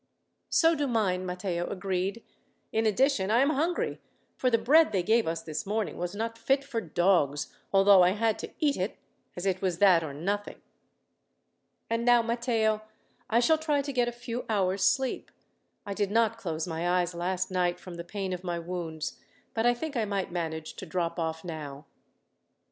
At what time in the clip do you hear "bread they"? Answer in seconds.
4.57-5.03